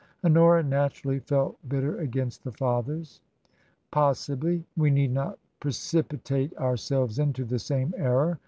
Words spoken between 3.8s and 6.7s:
"Possibly. We need not precipitate